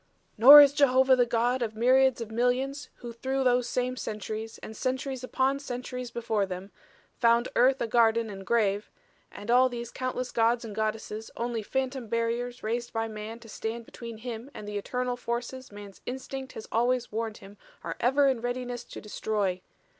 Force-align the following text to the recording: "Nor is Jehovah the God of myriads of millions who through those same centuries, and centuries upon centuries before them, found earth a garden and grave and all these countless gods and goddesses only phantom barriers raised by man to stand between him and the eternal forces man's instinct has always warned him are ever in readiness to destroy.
"Nor 0.35 0.61
is 0.61 0.73
Jehovah 0.73 1.15
the 1.15 1.27
God 1.27 1.61
of 1.61 1.75
myriads 1.75 2.21
of 2.21 2.31
millions 2.31 2.89
who 3.05 3.13
through 3.13 3.43
those 3.43 3.69
same 3.69 3.95
centuries, 3.95 4.57
and 4.63 4.75
centuries 4.75 5.23
upon 5.23 5.59
centuries 5.59 6.09
before 6.09 6.47
them, 6.47 6.71
found 7.19 7.49
earth 7.55 7.79
a 7.79 7.85
garden 7.85 8.27
and 8.27 8.43
grave 8.43 8.89
and 9.31 9.51
all 9.51 9.69
these 9.69 9.91
countless 9.91 10.31
gods 10.31 10.65
and 10.65 10.73
goddesses 10.73 11.29
only 11.37 11.61
phantom 11.61 12.07
barriers 12.07 12.63
raised 12.63 12.91
by 12.91 13.07
man 13.07 13.37
to 13.41 13.47
stand 13.47 13.85
between 13.85 14.17
him 14.17 14.49
and 14.55 14.67
the 14.67 14.79
eternal 14.79 15.15
forces 15.17 15.71
man's 15.71 16.01
instinct 16.07 16.53
has 16.53 16.67
always 16.71 17.11
warned 17.11 17.37
him 17.37 17.59
are 17.83 17.95
ever 17.99 18.27
in 18.27 18.41
readiness 18.41 18.83
to 18.83 19.01
destroy. 19.01 19.61